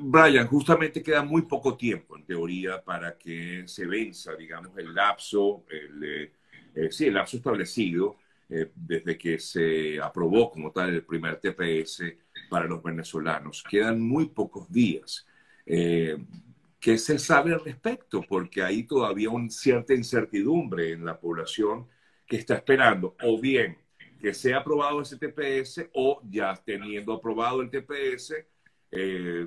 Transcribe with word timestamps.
Brian, 0.00 0.46
justamente 0.46 1.02
queda 1.02 1.22
muy 1.22 1.42
poco 1.42 1.76
tiempo, 1.76 2.16
en 2.16 2.24
teoría, 2.24 2.82
para 2.82 3.16
que 3.16 3.64
se 3.66 3.86
venza, 3.86 4.34
digamos, 4.36 4.76
el 4.78 4.94
lapso, 4.94 5.64
el, 5.70 6.04
eh, 6.04 6.32
eh, 6.74 6.90
sí, 6.90 7.06
el 7.06 7.14
lapso 7.14 7.36
establecido 7.36 8.16
eh, 8.48 8.70
desde 8.74 9.18
que 9.18 9.38
se 9.38 10.00
aprobó 10.00 10.50
como 10.50 10.72
tal 10.72 10.90
el 10.90 11.04
primer 11.04 11.40
TPS 11.40 12.02
para 12.48 12.66
los 12.66 12.82
venezolanos. 12.82 13.64
Quedan 13.68 14.00
muy 14.00 14.26
pocos 14.26 14.70
días. 14.70 15.26
¿Qué 15.66 16.96
se 16.96 17.18
sabe 17.18 17.52
al 17.52 17.64
respecto? 17.64 18.22
Porque 18.26 18.62
hay 18.62 18.84
todavía 18.84 19.30
una 19.30 19.50
cierta 19.50 19.94
incertidumbre 19.94 20.92
en 20.92 21.04
la 21.04 21.18
población 21.18 21.86
que 22.26 22.36
está 22.36 22.54
esperando, 22.54 23.16
o 23.22 23.40
bien 23.40 23.76
que 24.20 24.34
sea 24.34 24.58
aprobado 24.58 25.00
ese 25.00 25.16
TPS, 25.16 25.90
o 25.94 26.20
ya 26.28 26.54
teniendo 26.64 27.12
aprobado 27.12 27.62
el 27.62 27.70
TPS, 27.70 28.46
eh, 28.90 29.46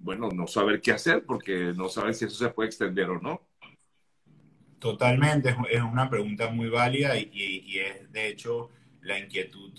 bueno, 0.00 0.30
no 0.30 0.46
saber 0.46 0.80
qué 0.80 0.92
hacer 0.92 1.24
porque 1.24 1.72
no 1.76 1.88
saben 1.88 2.14
si 2.14 2.24
eso 2.24 2.36
se 2.36 2.48
puede 2.50 2.68
extender 2.68 3.08
o 3.10 3.20
no. 3.20 3.46
Totalmente, 4.78 5.54
es 5.70 5.82
una 5.82 6.08
pregunta 6.08 6.48
muy 6.48 6.70
válida 6.70 7.14
y, 7.18 7.78
es 7.78 8.10
de 8.10 8.28
hecho 8.28 8.70
la 9.02 9.18
inquietud 9.18 9.78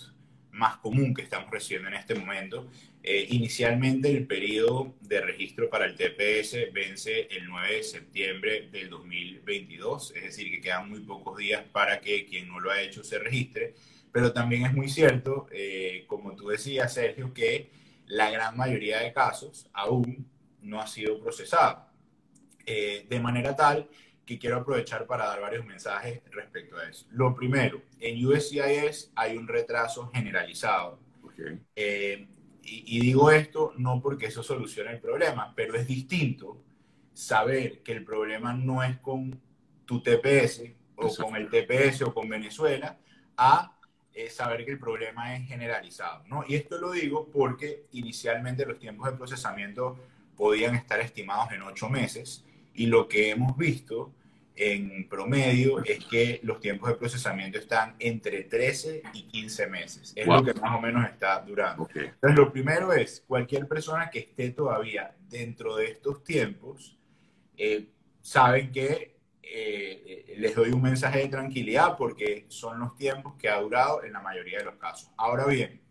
más 0.51 0.77
común 0.77 1.15
que 1.15 1.23
estamos 1.23 1.49
recibiendo 1.49 1.89
en 1.89 1.95
este 1.95 2.13
momento. 2.13 2.69
Eh, 3.01 3.25
inicialmente 3.31 4.11
el 4.11 4.27
periodo 4.27 4.93
de 5.01 5.21
registro 5.21 5.71
para 5.71 5.85
el 5.85 5.95
TPS 5.95 6.71
vence 6.71 7.27
el 7.31 7.47
9 7.47 7.77
de 7.77 7.83
septiembre 7.83 8.69
del 8.71 8.91
2022, 8.91 10.13
es 10.15 10.23
decir, 10.23 10.51
que 10.51 10.61
quedan 10.61 10.87
muy 10.87 10.99
pocos 10.99 11.35
días 11.35 11.63
para 11.71 11.99
que 11.99 12.27
quien 12.27 12.47
no 12.47 12.59
lo 12.59 12.69
ha 12.69 12.79
hecho 12.79 13.03
se 13.03 13.17
registre, 13.17 13.73
pero 14.11 14.31
también 14.33 14.67
es 14.67 14.73
muy 14.73 14.87
cierto, 14.87 15.47
eh, 15.51 16.03
como 16.05 16.35
tú 16.35 16.49
decías, 16.49 16.93
Sergio, 16.93 17.33
que 17.33 17.71
la 18.11 18.29
gran 18.29 18.57
mayoría 18.57 18.99
de 18.99 19.13
casos 19.13 19.69
aún 19.71 20.29
no 20.61 20.81
ha 20.81 20.87
sido 20.87 21.17
procesado. 21.19 21.85
Eh, 22.65 23.05
de 23.09 23.19
manera 23.19 23.55
tal 23.55 23.89
que 24.25 24.37
quiero 24.37 24.57
aprovechar 24.57 25.07
para 25.07 25.25
dar 25.25 25.39
varios 25.39 25.65
mensajes 25.65 26.21
respecto 26.29 26.77
a 26.77 26.89
eso. 26.89 27.07
Lo 27.11 27.33
primero, 27.33 27.81
en 27.99 28.23
USCIS 28.25 29.11
hay 29.15 29.37
un 29.37 29.47
retraso 29.47 30.11
generalizado. 30.13 30.99
Eh, 31.75 32.27
y, 32.63 32.99
digo 32.99 33.31
esto 33.31 33.73
no 33.77 34.01
porque 34.01 34.27
eso 34.27 34.43
solucione 34.43 34.91
el 34.91 34.99
problema, 34.99 35.53
pero 35.55 35.75
es 35.75 35.87
distinto 35.87 36.61
saber 37.13 37.81
que 37.81 37.93
el 37.93 38.03
problema 38.03 38.53
no 38.53 38.83
es 38.83 38.99
con 38.99 39.39
tu 39.85 40.03
TPS 40.03 40.63
o 40.95 41.15
con 41.15 41.35
el 41.35 41.49
TPS 41.49 42.03
o 42.03 42.13
con 42.13 42.29
Venezuela 42.29 42.99
a 43.37 43.79
es 44.13 44.35
saber 44.35 44.65
que 44.65 44.71
el 44.71 44.79
problema 44.79 45.35
es 45.35 45.47
generalizado, 45.47 46.23
¿no? 46.27 46.43
Y 46.47 46.55
esto 46.55 46.77
lo 46.79 46.91
digo 46.91 47.29
porque 47.31 47.85
inicialmente 47.93 48.65
los 48.65 48.79
tiempos 48.79 49.09
de 49.09 49.17
procesamiento 49.17 49.97
podían 50.35 50.75
estar 50.75 50.99
estimados 50.99 51.51
en 51.51 51.61
ocho 51.61 51.89
meses 51.89 52.43
y 52.73 52.87
lo 52.87 53.07
que 53.07 53.29
hemos 53.29 53.55
visto 53.57 54.11
en 54.55 55.07
promedio 55.07 55.83
es 55.83 56.05
que 56.05 56.39
los 56.43 56.59
tiempos 56.59 56.89
de 56.89 56.95
procesamiento 56.95 57.57
están 57.57 57.95
entre 57.99 58.43
13 58.43 59.01
y 59.13 59.23
15 59.23 59.67
meses. 59.67 60.13
Es 60.15 60.27
lo 60.27 60.43
que 60.43 60.53
más 60.53 60.77
o 60.77 60.81
menos 60.81 61.05
está 61.05 61.39
durando. 61.39 61.87
Entonces, 61.93 62.37
lo 62.37 62.51
primero 62.51 62.93
es, 62.93 63.23
cualquier 63.25 63.67
persona 63.67 64.09
que 64.09 64.19
esté 64.19 64.51
todavía 64.51 65.15
dentro 65.29 65.75
de 65.77 65.85
estos 65.85 66.23
tiempos, 66.23 66.97
eh, 67.57 67.87
saben 68.21 68.71
que 68.71 69.15
eh, 69.43 70.35
les 70.37 70.55
doy 70.55 70.71
un 70.71 70.81
mensaje 70.81 71.19
de 71.19 71.27
tranquilidad 71.27 71.97
porque 71.97 72.45
son 72.47 72.79
los 72.79 72.95
tiempos 72.95 73.35
que 73.37 73.49
ha 73.49 73.59
durado 73.59 74.03
en 74.03 74.13
la 74.13 74.21
mayoría 74.21 74.59
de 74.59 74.65
los 74.65 74.75
casos. 74.75 75.11
Ahora 75.17 75.45
bien, 75.45 75.81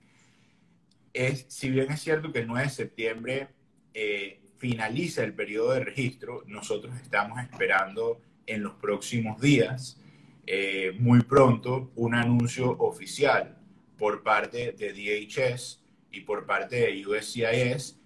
es, 1.12 1.46
si 1.48 1.70
bien 1.70 1.90
es 1.90 2.00
cierto 2.00 2.32
que 2.32 2.40
el 2.40 2.46
9 2.46 2.64
de 2.64 2.70
septiembre 2.70 3.48
eh, 3.92 4.40
finaliza 4.56 5.24
el 5.24 5.34
periodo 5.34 5.72
de 5.72 5.80
registro, 5.80 6.44
nosotros 6.46 6.94
estamos 7.00 7.40
esperando 7.40 8.20
en 8.46 8.62
los 8.62 8.74
próximos 8.74 9.40
días, 9.40 10.00
eh, 10.46 10.92
muy 10.98 11.22
pronto, 11.22 11.92
un 11.96 12.14
anuncio 12.14 12.70
oficial 12.78 13.58
por 13.96 14.22
parte 14.22 14.72
de 14.72 14.92
DHS 14.92 15.82
y 16.10 16.20
por 16.22 16.46
parte 16.46 16.76
de 16.76 17.06
USCIS 17.06 17.99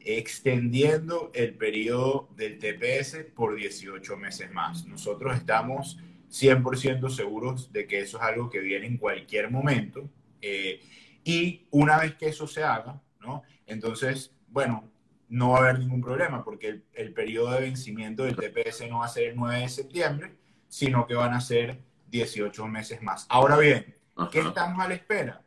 extendiendo 0.00 1.30
el 1.34 1.54
periodo 1.54 2.28
del 2.36 2.58
TPS 2.58 3.24
por 3.34 3.54
18 3.54 4.16
meses 4.16 4.50
más. 4.52 4.86
Nosotros 4.86 5.36
estamos 5.36 5.98
100% 6.30 7.08
seguros 7.10 7.72
de 7.72 7.86
que 7.86 8.00
eso 8.00 8.18
es 8.18 8.22
algo 8.22 8.48
que 8.48 8.60
viene 8.60 8.86
en 8.86 8.96
cualquier 8.96 9.50
momento. 9.50 10.08
Eh, 10.40 10.80
y 11.24 11.66
una 11.70 11.98
vez 11.98 12.14
que 12.14 12.28
eso 12.28 12.46
se 12.46 12.64
haga, 12.64 13.00
¿no? 13.20 13.42
Entonces, 13.66 14.34
bueno, 14.48 14.90
no 15.28 15.50
va 15.50 15.58
a 15.58 15.60
haber 15.62 15.78
ningún 15.78 16.00
problema 16.00 16.42
porque 16.42 16.68
el, 16.68 16.84
el, 16.94 17.12
periodo 17.12 17.52
de 17.52 17.60
vencimiento 17.60 18.24
del 18.24 18.36
TPS 18.36 18.88
no 18.88 19.00
va 19.00 19.06
a 19.06 19.08
ser 19.08 19.28
el 19.28 19.36
9 19.36 19.60
de 19.60 19.68
septiembre, 19.68 20.32
sino 20.68 21.06
que 21.06 21.14
van 21.14 21.34
a 21.34 21.40
ser 21.40 21.78
18 22.10 22.66
meses 22.66 23.02
más. 23.02 23.26
Ahora 23.28 23.56
bien, 23.56 23.94
¿qué 24.32 24.40
estamos 24.40 24.84
a 24.84 24.88
la 24.88 24.94
espera? 24.94 25.42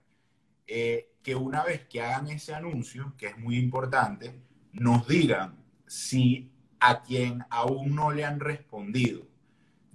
Eh, 0.68 1.13
que 1.24 1.36
una 1.36 1.64
vez 1.64 1.86
que 1.88 2.02
hagan 2.02 2.28
ese 2.28 2.54
anuncio, 2.54 3.14
que 3.18 3.28
es 3.28 3.38
muy 3.38 3.58
importante, 3.58 4.36
nos 4.74 5.08
digan 5.08 5.56
si 5.88 6.52
a 6.80 7.02
quien 7.02 7.46
aún 7.50 7.96
no 7.96 8.12
le 8.12 8.26
han 8.26 8.40
respondido 8.40 9.34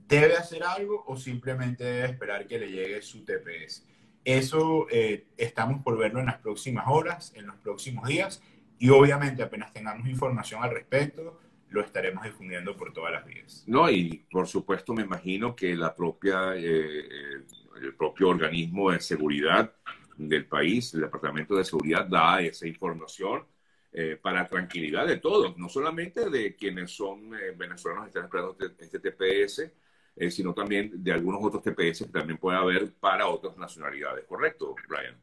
debe 0.08 0.36
hacer 0.36 0.64
algo 0.64 1.04
o 1.06 1.16
simplemente 1.16 1.84
debe 1.84 2.06
esperar 2.06 2.46
que 2.46 2.58
le 2.58 2.70
llegue 2.70 3.02
su 3.02 3.24
TPS. 3.24 3.86
Eso 4.24 4.86
eh, 4.90 5.26
estamos 5.36 5.82
por 5.82 5.98
verlo 5.98 6.20
en 6.20 6.26
las 6.26 6.38
próximas 6.38 6.86
horas, 6.88 7.32
en 7.36 7.46
los 7.46 7.56
próximos 7.56 8.08
días 8.08 8.42
y 8.78 8.88
obviamente 8.88 9.42
apenas 9.42 9.72
tengamos 9.72 10.08
información 10.08 10.62
al 10.62 10.70
respecto, 10.70 11.40
lo 11.70 11.82
estaremos 11.82 12.24
difundiendo 12.24 12.76
por 12.76 12.92
todas 12.92 13.12
las 13.12 13.26
vías. 13.26 13.64
No, 13.66 13.90
y 13.90 14.24
por 14.30 14.48
supuesto 14.48 14.94
me 14.94 15.02
imagino 15.02 15.54
que 15.54 15.76
la 15.76 15.94
propia, 15.94 16.54
eh, 16.56 17.44
el 17.82 17.94
propio 17.94 18.28
organismo 18.30 18.90
de 18.90 19.00
seguridad 19.00 19.72
del 20.18 20.46
país, 20.46 20.92
el 20.94 21.02
Departamento 21.02 21.54
de 21.54 21.64
Seguridad, 21.64 22.06
da 22.06 22.40
esa 22.40 22.66
información 22.66 23.44
eh, 23.92 24.18
para 24.20 24.46
tranquilidad 24.46 25.06
de 25.06 25.16
todos, 25.16 25.56
no 25.56 25.68
solamente 25.68 26.28
de 26.28 26.54
quienes 26.56 26.90
son 26.90 27.34
eh, 27.34 27.54
venezolanos 27.56 28.04
que 28.04 28.08
están 28.08 28.24
esperando 28.24 28.56
este, 28.58 28.84
este 28.84 28.98
TPS, 28.98 29.72
eh, 30.16 30.30
sino 30.30 30.52
también 30.52 30.90
de 30.92 31.12
algunos 31.12 31.42
otros 31.42 31.62
TPS 31.62 32.04
que 32.04 32.12
también 32.12 32.38
puede 32.38 32.58
haber 32.58 32.92
para 32.94 33.28
otras 33.28 33.56
nacionalidades. 33.56 34.24
¿Correcto, 34.26 34.74
Brian? 34.88 35.16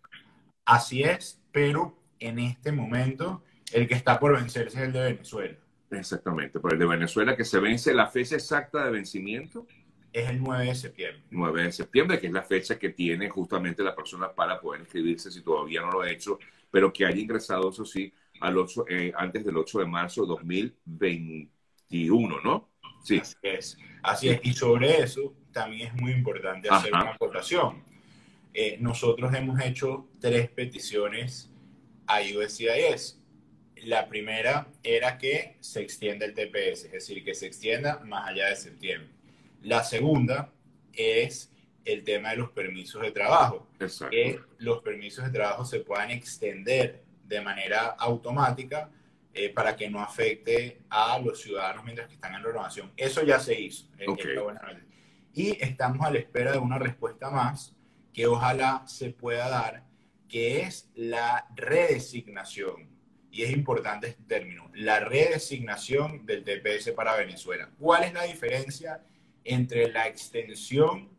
Así 0.65 1.03
es, 1.03 1.41
pero 1.51 1.95
en 2.19 2.39
este 2.39 2.71
momento 2.71 3.43
el 3.71 3.87
que 3.87 3.93
está 3.93 4.19
por 4.19 4.33
vencerse 4.33 4.77
es 4.77 4.83
el 4.85 4.93
de 4.93 5.03
Venezuela. 5.03 5.57
Exactamente, 5.91 6.59
por 6.59 6.73
el 6.73 6.79
de 6.79 6.85
Venezuela 6.85 7.35
que 7.35 7.45
se 7.45 7.59
vence 7.59 7.93
la 7.93 8.07
fecha 8.07 8.35
exacta 8.35 8.85
de 8.85 8.91
vencimiento 8.91 9.67
es 10.21 10.29
el 10.29 10.41
9 10.41 10.65
de 10.65 10.75
septiembre. 10.75 11.23
9 11.29 11.63
de 11.63 11.71
septiembre, 11.71 12.19
que 12.19 12.27
es 12.27 12.33
la 12.33 12.43
fecha 12.43 12.79
que 12.79 12.89
tiene 12.89 13.29
justamente 13.29 13.83
la 13.83 13.95
persona 13.95 14.31
para 14.31 14.59
poder 14.59 14.81
inscribirse 14.81 15.31
si 15.31 15.41
todavía 15.41 15.81
no 15.81 15.91
lo 15.91 16.01
ha 16.01 16.09
hecho, 16.09 16.39
pero 16.71 16.91
que 16.91 17.05
haya 17.05 17.19
ingresado, 17.19 17.69
eso 17.69 17.85
sí, 17.85 18.11
al 18.39 18.57
8, 18.57 18.85
eh, 18.89 19.13
antes 19.15 19.45
del 19.45 19.57
8 19.57 19.79
de 19.79 19.85
marzo 19.85 20.21
de 20.21 20.27
2021, 20.27 22.41
¿no? 22.41 22.69
Sí. 23.03 23.19
Así 23.19 23.35
es. 23.43 23.77
Así 24.03 24.29
es. 24.29 24.39
Y 24.43 24.53
sobre 24.53 25.01
eso 25.01 25.33
también 25.51 25.87
es 25.87 25.93
muy 25.95 26.11
importante 26.11 26.69
hacer 26.69 26.93
una 26.93 27.11
acotación. 27.11 27.83
Eh, 28.53 28.77
nosotros 28.79 29.33
hemos 29.33 29.59
hecho 29.59 30.07
tres 30.19 30.49
peticiones 30.49 31.51
a 32.07 32.19
USCIS. 32.21 33.19
La 33.83 34.07
primera 34.07 34.67
era 34.81 35.17
que 35.17 35.57
se 35.59 35.81
extienda 35.81 36.25
el 36.25 36.33
TPS, 36.33 36.85
es 36.85 36.91
decir, 36.91 37.23
que 37.23 37.35
se 37.35 37.47
extienda 37.47 37.99
más 38.05 38.29
allá 38.29 38.47
de 38.47 38.55
septiembre. 38.55 39.09
La 39.65 39.83
segunda 39.83 40.53
es 40.93 41.51
el 41.85 42.03
tema 42.03 42.29
de 42.29 42.37
los 42.37 42.51
permisos 42.51 43.01
de 43.01 43.11
trabajo. 43.11 43.67
Que 44.11 44.39
los 44.59 44.83
permisos 44.83 45.25
de 45.25 45.31
trabajo 45.31 45.65
se 45.65 45.79
puedan 45.79 46.11
extender 46.11 47.03
de 47.23 47.41
manera 47.41 47.95
automática 47.97 48.91
eh, 49.33 49.49
para 49.49 49.75
que 49.75 49.89
no 49.89 50.03
afecte 50.03 50.83
a 50.87 51.17
los 51.17 51.41
ciudadanos 51.41 51.83
mientras 51.83 52.07
que 52.07 52.13
están 52.13 52.35
en 52.35 52.43
renovación. 52.43 52.91
Eso 52.95 53.23
ya 53.23 53.39
se 53.39 53.59
hizo. 53.59 53.89
Eh, 53.97 54.05
y 55.33 55.57
estamos 55.59 56.05
a 56.05 56.11
la 56.11 56.19
espera 56.19 56.51
de 56.51 56.59
una 56.59 56.77
respuesta 56.77 57.31
más 57.31 57.75
que 58.13 58.27
ojalá 58.27 58.83
se 58.85 59.09
pueda 59.09 59.49
dar, 59.49 59.83
que 60.29 60.61
es 60.61 60.91
la 60.93 61.47
redesignación. 61.55 62.87
Y 63.31 63.41
es 63.41 63.49
importante 63.49 64.09
este 64.09 64.23
término, 64.25 64.69
la 64.75 64.99
redesignación 64.99 66.23
del 66.23 66.43
TPS 66.43 66.91
para 66.91 67.17
Venezuela. 67.17 67.71
¿Cuál 67.79 68.03
es 68.03 68.13
la 68.13 68.23
diferencia? 68.25 69.01
Entre 69.45 69.91
la 69.91 70.07
extensión 70.07 71.09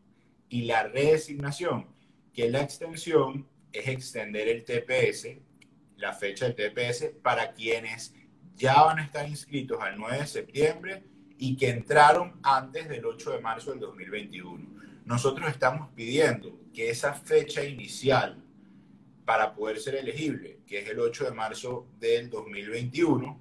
y 0.49 0.63
la 0.63 0.83
redesignación, 0.83 1.87
que 2.33 2.49
la 2.49 2.61
extensión 2.61 3.47
es 3.71 3.87
extender 3.87 4.47
el 4.49 4.63
TPS, 4.63 5.29
la 5.95 6.13
fecha 6.13 6.47
del 6.47 6.55
TPS, 6.55 7.11
para 7.23 7.53
quienes 7.53 8.13
ya 8.55 8.83
van 8.83 8.99
a 8.99 9.03
estar 9.03 9.27
inscritos 9.27 9.81
al 9.81 9.97
9 9.97 10.19
de 10.19 10.27
septiembre 10.27 11.03
y 11.37 11.55
que 11.55 11.69
entraron 11.69 12.39
antes 12.43 12.89
del 12.89 13.05
8 13.05 13.31
de 13.31 13.39
marzo 13.39 13.71
del 13.71 13.79
2021. 13.79 14.67
Nosotros 15.05 15.49
estamos 15.49 15.89
pidiendo 15.95 16.59
que 16.73 16.89
esa 16.89 17.13
fecha 17.13 17.63
inicial 17.63 18.43
para 19.25 19.53
poder 19.53 19.79
ser 19.79 19.95
elegible, 19.95 20.59
que 20.65 20.79
es 20.79 20.89
el 20.89 20.99
8 20.99 21.25
de 21.25 21.31
marzo 21.31 21.87
del 21.99 22.29
2021, 22.29 23.39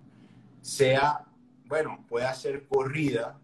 sea, 0.61 1.25
bueno, 1.65 2.05
pueda 2.09 2.33
ser 2.35 2.67
corrida 2.67 3.39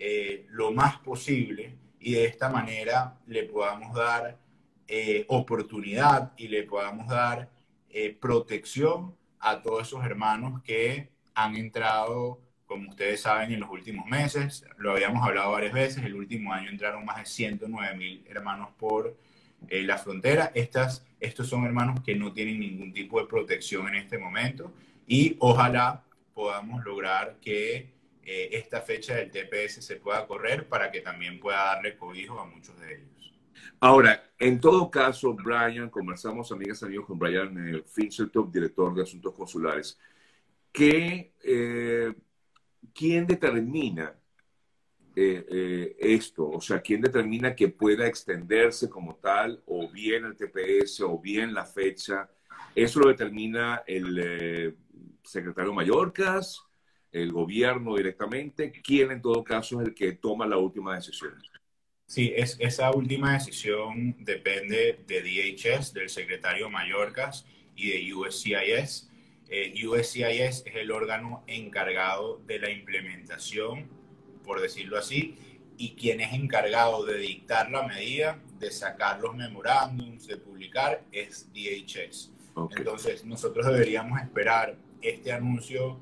eh, 0.00 0.46
lo 0.50 0.70
más 0.70 0.98
posible 0.98 1.74
y 1.98 2.12
de 2.12 2.24
esta 2.24 2.48
manera 2.48 3.18
le 3.26 3.42
podamos 3.42 3.92
dar 3.92 4.38
eh, 4.86 5.24
oportunidad 5.26 6.32
y 6.36 6.46
le 6.46 6.62
podamos 6.62 7.08
dar 7.08 7.50
eh, 7.90 8.16
protección 8.20 9.16
a 9.40 9.60
todos 9.60 9.88
esos 9.88 10.04
hermanos 10.04 10.62
que 10.62 11.08
han 11.34 11.56
entrado, 11.56 12.40
como 12.64 12.90
ustedes 12.90 13.22
saben, 13.22 13.52
en 13.52 13.58
los 13.58 13.70
últimos 13.70 14.06
meses. 14.06 14.64
Lo 14.76 14.92
habíamos 14.92 15.26
hablado 15.26 15.50
varias 15.50 15.72
veces. 15.72 16.04
El 16.04 16.14
último 16.14 16.52
año 16.52 16.70
entraron 16.70 17.04
más 17.04 17.16
de 17.16 17.26
109 17.26 17.96
mil 17.96 18.24
hermanos 18.28 18.68
por 18.78 19.16
la 19.68 19.98
frontera. 19.98 20.52
Estas, 20.54 21.04
estos 21.18 21.48
son 21.48 21.64
hermanos 21.64 22.02
que 22.04 22.14
no 22.14 22.32
tienen 22.32 22.60
ningún 22.60 22.92
tipo 22.92 23.20
de 23.20 23.26
protección 23.26 23.88
en 23.88 23.96
este 23.96 24.16
momento 24.16 24.72
y 25.08 25.36
ojalá 25.40 26.04
podamos 26.34 26.84
lograr 26.84 27.36
que 27.40 27.97
eh, 28.30 28.50
esta 28.58 28.82
fecha 28.82 29.14
del 29.14 29.30
TPS 29.30 29.82
se 29.82 29.96
pueda 29.96 30.26
correr 30.26 30.68
para 30.68 30.90
que 30.90 31.00
también 31.00 31.40
pueda 31.40 31.64
darle 31.64 31.96
cobijo 31.96 32.38
a 32.38 32.44
muchos 32.44 32.78
de 32.78 32.96
ellos. 32.96 33.32
Ahora, 33.80 34.22
en 34.38 34.60
todo 34.60 34.90
caso, 34.90 35.32
Brian, 35.32 35.88
conversamos, 35.88 36.52
amigas 36.52 36.82
y 36.82 36.84
amigos, 36.84 37.06
con 37.06 37.18
Brian 37.18 37.76
eh, 37.76 37.82
Finchertop, 37.86 38.52
director 38.52 38.94
de 38.94 39.02
Asuntos 39.02 39.32
Consulares, 39.32 39.98
que 40.70 41.32
eh, 41.42 42.12
¿quién 42.92 43.26
determina 43.26 44.14
eh, 45.16 45.96
esto? 45.98 46.50
O 46.50 46.60
sea, 46.60 46.82
¿quién 46.82 47.00
determina 47.00 47.56
que 47.56 47.68
pueda 47.68 48.06
extenderse 48.06 48.90
como 48.90 49.16
tal, 49.16 49.62
o 49.64 49.90
bien 49.90 50.26
el 50.26 50.36
TPS, 50.36 51.00
o 51.00 51.18
bien 51.18 51.54
la 51.54 51.64
fecha? 51.64 52.28
¿Eso 52.74 53.00
lo 53.00 53.08
determina 53.08 53.84
el 53.86 54.76
secretario 55.22 55.72
Mallorcas? 55.72 56.67
El 57.12 57.32
gobierno 57.32 57.96
directamente, 57.96 58.70
¿quién 58.70 59.10
en 59.10 59.22
todo 59.22 59.42
caso 59.42 59.80
es 59.80 59.88
el 59.88 59.94
que 59.94 60.12
toma 60.12 60.46
la 60.46 60.58
última 60.58 60.94
decisión? 60.94 61.34
Sí, 62.06 62.32
es, 62.34 62.56
esa 62.58 62.90
última 62.90 63.34
decisión 63.34 64.16
depende 64.24 65.00
de 65.06 65.22
DHS, 65.22 65.92
del 65.92 66.08
secretario 66.08 66.70
Mallorcas 66.70 67.46
y 67.76 67.90
de 67.90 68.14
USCIS. 68.14 69.10
Eh, 69.50 69.74
USCIS 69.86 70.62
es 70.66 70.74
el 70.74 70.90
órgano 70.90 71.44
encargado 71.46 72.40
de 72.46 72.58
la 72.58 72.70
implementación, 72.70 73.88
por 74.42 74.60
decirlo 74.60 74.98
así, 74.98 75.36
y 75.76 75.94
quien 75.96 76.20
es 76.20 76.32
encargado 76.32 77.04
de 77.04 77.18
dictar 77.18 77.70
la 77.70 77.86
medida, 77.86 78.42
de 78.58 78.70
sacar 78.70 79.20
los 79.20 79.36
memorándums, 79.36 80.26
de 80.26 80.36
publicar, 80.38 81.04
es 81.12 81.48
DHS. 81.52 82.32
Entonces, 82.76 83.24
nosotros 83.24 83.66
deberíamos 83.66 84.20
esperar 84.20 84.76
este 85.00 85.30
anuncio 85.30 86.00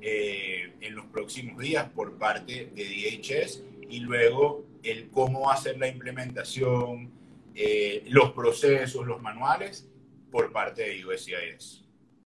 eh, 0.00 0.74
en 0.80 0.94
los 0.94 1.06
próximos 1.06 1.58
días 1.58 1.88
por 1.90 2.18
parte 2.18 2.70
de 2.74 2.84
DHS 2.84 3.62
y 3.88 4.00
luego 4.00 4.64
el 4.82 5.10
cómo 5.10 5.50
hacer 5.50 5.78
la 5.78 5.88
implementación, 5.88 7.10
eh, 7.54 8.04
los 8.08 8.32
procesos, 8.32 9.06
los 9.06 9.20
manuales 9.20 9.88
por 10.30 10.52
parte 10.52 10.82
de 10.82 11.04
USCIS. 11.04 11.87